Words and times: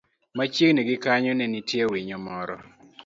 Machiegni 0.37 0.81
gi 0.87 0.97
kanyo, 1.03 1.31
ne 1.35 1.45
nitie 1.51 1.83
winyo 1.91 2.17
moro 2.25 2.55